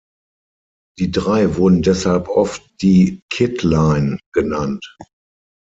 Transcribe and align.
Die 0.97 1.11
drei 1.11 1.57
wurden 1.57 1.83
deshalb 1.83 2.27
oft 2.27 2.63
die 2.81 3.21
„Kid 3.29 3.61
Line“ 3.61 4.17
genannt. 4.33 4.83